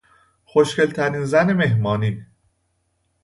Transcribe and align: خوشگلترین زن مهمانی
خوشگلترین 0.43 1.25
زن 1.25 1.53
مهمانی 1.53 2.25